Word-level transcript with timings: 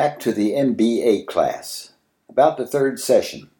Back 0.00 0.18
to 0.20 0.32
the 0.32 0.52
MBA 0.52 1.26
class. 1.26 1.92
About 2.26 2.56
the 2.56 2.66
third 2.66 2.98
session, 2.98 3.50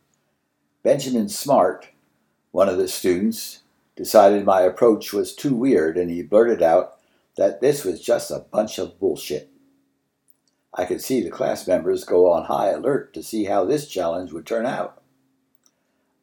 Benjamin 0.82 1.28
Smart, 1.28 1.88
one 2.50 2.66
of 2.66 2.78
the 2.78 2.88
students, 2.88 3.60
decided 3.94 4.46
my 4.46 4.62
approach 4.62 5.12
was 5.12 5.34
too 5.34 5.54
weird 5.54 5.98
and 5.98 6.10
he 6.10 6.22
blurted 6.22 6.62
out 6.62 6.96
that 7.36 7.60
this 7.60 7.84
was 7.84 8.00
just 8.00 8.30
a 8.30 8.46
bunch 8.50 8.78
of 8.78 8.98
bullshit. 8.98 9.50
I 10.72 10.86
could 10.86 11.02
see 11.02 11.20
the 11.20 11.28
class 11.28 11.68
members 11.68 12.04
go 12.04 12.32
on 12.32 12.46
high 12.46 12.70
alert 12.70 13.12
to 13.12 13.22
see 13.22 13.44
how 13.44 13.66
this 13.66 13.86
challenge 13.86 14.32
would 14.32 14.46
turn 14.46 14.64
out. 14.64 15.02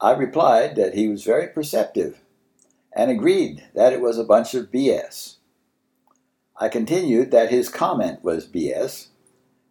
I 0.01 0.13
replied 0.13 0.77
that 0.77 0.95
he 0.95 1.07
was 1.07 1.23
very 1.23 1.45
perceptive 1.49 2.21
and 2.91 3.11
agreed 3.11 3.65
that 3.75 3.93
it 3.93 4.01
was 4.01 4.17
a 4.17 4.23
bunch 4.23 4.55
of 4.55 4.71
BS. 4.71 5.35
I 6.59 6.69
continued 6.69 7.29
that 7.29 7.51
his 7.51 7.69
comment 7.69 8.23
was 8.23 8.47
BS, 8.47 9.09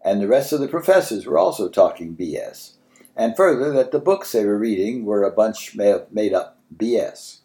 and 0.06 0.22
the 0.22 0.28
rest 0.28 0.52
of 0.52 0.60
the 0.60 0.68
professors 0.68 1.26
were 1.26 1.36
also 1.36 1.68
talking 1.68 2.16
BS, 2.16 2.74
and 3.16 3.36
further 3.36 3.72
that 3.72 3.90
the 3.90 3.98
books 3.98 4.30
they 4.30 4.44
were 4.44 4.56
reading 4.56 5.04
were 5.04 5.24
a 5.24 5.32
bunch 5.32 5.74
made 5.74 6.32
up 6.32 6.58
BS. 6.74 7.40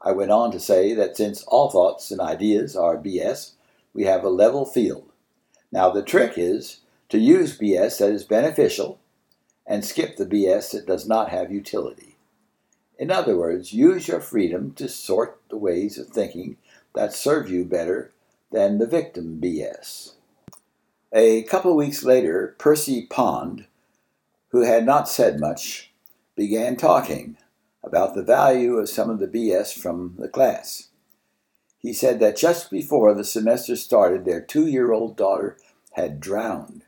I 0.00 0.12
went 0.12 0.30
on 0.30 0.50
to 0.52 0.58
say 0.58 0.94
that 0.94 1.18
since 1.18 1.42
all 1.42 1.68
thoughts 1.68 2.10
and 2.10 2.18
ideas 2.18 2.74
are 2.74 2.96
BS, 2.96 3.52
we 3.92 4.04
have 4.04 4.24
a 4.24 4.30
level 4.30 4.64
field. 4.64 5.12
Now 5.70 5.90
the 5.90 6.02
trick 6.02 6.38
is 6.38 6.80
to 7.10 7.18
use 7.18 7.58
BS 7.58 7.98
that 7.98 8.10
is 8.10 8.24
beneficial 8.24 8.98
and 9.66 9.84
skip 9.84 10.16
the 10.16 10.24
BS 10.24 10.72
that 10.72 10.86
does 10.86 11.06
not 11.06 11.28
have 11.28 11.52
utility. 11.52 12.16
In 12.98 13.10
other 13.10 13.36
words, 13.36 13.74
use 13.74 14.08
your 14.08 14.20
freedom 14.22 14.72
to 14.76 14.88
sort 14.88 15.38
the 15.50 15.58
ways 15.58 15.98
of 15.98 16.06
thinking 16.08 16.56
that 16.94 17.12
serve 17.12 17.50
you 17.50 17.66
better 17.66 18.12
than 18.50 18.78
the 18.78 18.86
victim 18.86 19.38
BS. 19.42 20.14
A 21.12 21.42
couple 21.42 21.72
of 21.72 21.76
weeks 21.76 22.04
later, 22.04 22.54
Percy 22.58 23.04
Pond, 23.04 23.66
who 24.50 24.62
had 24.62 24.86
not 24.86 25.08
said 25.08 25.40
much, 25.40 25.92
began 26.36 26.76
talking 26.76 27.36
about 27.82 28.14
the 28.14 28.22
value 28.22 28.76
of 28.76 28.88
some 28.88 29.10
of 29.10 29.18
the 29.18 29.26
BS 29.26 29.76
from 29.76 30.14
the 30.20 30.28
class. 30.28 30.90
He 31.78 31.92
said 31.92 32.20
that 32.20 32.36
just 32.36 32.70
before 32.70 33.12
the 33.12 33.24
semester 33.24 33.74
started, 33.74 34.24
their 34.24 34.40
two 34.40 34.68
year 34.68 34.92
old 34.92 35.16
daughter 35.16 35.56
had 35.94 36.20
drowned, 36.20 36.84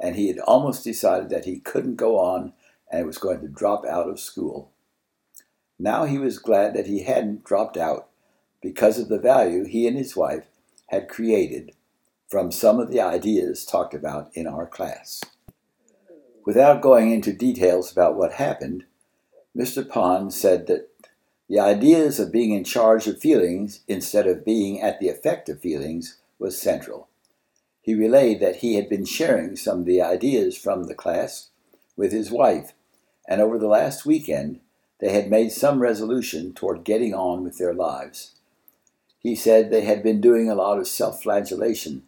and 0.00 0.16
he 0.16 0.26
had 0.26 0.40
almost 0.40 0.82
decided 0.82 1.30
that 1.30 1.44
he 1.44 1.60
couldn't 1.60 1.94
go 1.94 2.18
on 2.18 2.54
and 2.90 3.06
was 3.06 3.18
going 3.18 3.40
to 3.40 3.48
drop 3.48 3.86
out 3.86 4.08
of 4.08 4.18
school. 4.18 4.72
Now 5.78 6.06
he 6.06 6.18
was 6.18 6.40
glad 6.40 6.74
that 6.74 6.88
he 6.88 7.04
hadn't 7.04 7.44
dropped 7.44 7.76
out 7.76 8.08
because 8.60 8.98
of 8.98 9.08
the 9.08 9.20
value 9.20 9.62
he 9.62 9.86
and 9.86 9.96
his 9.96 10.16
wife 10.16 10.46
had 10.88 11.08
created 11.08 11.70
from 12.34 12.50
some 12.50 12.80
of 12.80 12.90
the 12.90 13.00
ideas 13.00 13.64
talked 13.64 13.94
about 13.94 14.28
in 14.34 14.44
our 14.44 14.66
class. 14.66 15.22
Without 16.44 16.82
going 16.82 17.12
into 17.12 17.32
details 17.32 17.92
about 17.92 18.16
what 18.16 18.32
happened, 18.32 18.82
Mr. 19.56 19.88
Pond 19.88 20.34
said 20.34 20.66
that 20.66 20.88
the 21.48 21.60
ideas 21.60 22.18
of 22.18 22.32
being 22.32 22.50
in 22.50 22.64
charge 22.64 23.06
of 23.06 23.20
feelings 23.20 23.82
instead 23.86 24.26
of 24.26 24.44
being 24.44 24.82
at 24.82 24.98
the 24.98 25.08
effect 25.08 25.48
of 25.48 25.60
feelings 25.60 26.16
was 26.40 26.60
central. 26.60 27.06
He 27.80 27.94
relayed 27.94 28.40
that 28.40 28.56
he 28.56 28.74
had 28.74 28.88
been 28.88 29.04
sharing 29.04 29.54
some 29.54 29.78
of 29.78 29.86
the 29.86 30.02
ideas 30.02 30.58
from 30.58 30.88
the 30.88 30.94
class 30.96 31.50
with 31.96 32.10
his 32.10 32.32
wife, 32.32 32.72
and 33.28 33.40
over 33.40 33.58
the 33.58 33.68
last 33.68 34.04
weekend 34.04 34.58
they 34.98 35.12
had 35.12 35.30
made 35.30 35.52
some 35.52 35.78
resolution 35.78 36.52
toward 36.52 36.82
getting 36.82 37.14
on 37.14 37.44
with 37.44 37.58
their 37.58 37.74
lives. 37.74 38.32
He 39.20 39.36
said 39.36 39.70
they 39.70 39.82
had 39.84 40.02
been 40.02 40.20
doing 40.20 40.50
a 40.50 40.56
lot 40.56 40.80
of 40.80 40.88
self 40.88 41.22
flagellation 41.22 42.02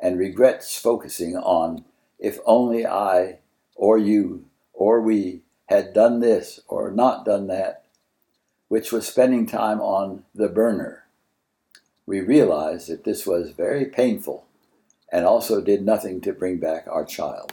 and 0.00 0.18
regrets 0.18 0.78
focusing 0.78 1.36
on 1.36 1.84
if 2.18 2.38
only 2.46 2.86
I 2.86 3.38
or 3.74 3.98
you 3.98 4.44
or 4.72 5.00
we 5.00 5.42
had 5.66 5.92
done 5.92 6.20
this 6.20 6.60
or 6.68 6.90
not 6.90 7.24
done 7.24 7.46
that, 7.48 7.84
which 8.68 8.92
was 8.92 9.06
spending 9.06 9.46
time 9.46 9.80
on 9.80 10.24
the 10.34 10.48
burner. 10.48 11.04
We 12.06 12.20
realized 12.20 12.88
that 12.88 13.04
this 13.04 13.26
was 13.26 13.50
very 13.50 13.84
painful 13.84 14.46
and 15.12 15.24
also 15.24 15.60
did 15.60 15.84
nothing 15.84 16.20
to 16.22 16.32
bring 16.32 16.58
back 16.58 16.86
our 16.88 17.04
child. 17.04 17.52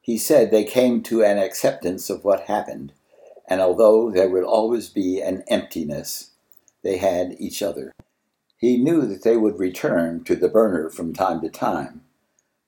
He 0.00 0.18
said 0.18 0.50
they 0.50 0.64
came 0.64 1.02
to 1.04 1.24
an 1.24 1.38
acceptance 1.38 2.10
of 2.10 2.24
what 2.24 2.42
happened, 2.42 2.92
and 3.48 3.60
although 3.60 4.10
there 4.10 4.28
would 4.28 4.44
always 4.44 4.88
be 4.88 5.20
an 5.20 5.44
emptiness, 5.48 6.30
they 6.82 6.98
had 6.98 7.36
each 7.38 7.62
other. 7.62 7.92
He 8.64 8.78
knew 8.78 9.02
that 9.02 9.24
they 9.24 9.36
would 9.36 9.58
return 9.58 10.24
to 10.24 10.34
the 10.34 10.48
burner 10.48 10.88
from 10.88 11.12
time 11.12 11.42
to 11.42 11.50
time, 11.50 12.00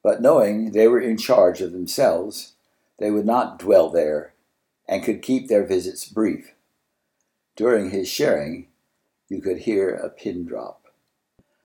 but 0.03 0.21
knowing 0.21 0.73
they 0.73 0.89
were 0.89 1.01
in 1.01 1.17
charge 1.17 1.63
of 1.63 1.73
themselves, 1.73 2.53
they 2.99 3.11
would 3.11 3.25
not 3.25 3.59
dwell 3.59 3.89
there 3.89 4.35
and 4.87 5.03
could 5.03 5.23
keep 5.23 5.49
their 5.49 5.65
visits 5.65 6.07
brief. 6.07 6.53
During 7.57 7.89
his 7.89 8.09
sharing, 8.09 8.69
you 9.31 9.41
could 9.41 9.61
hear 9.61 9.89
a 9.89 10.11
pin 10.11 10.45
drop. 10.45 10.86